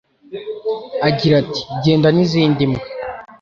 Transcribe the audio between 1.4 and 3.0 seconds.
ati Genda n'izindi mbwa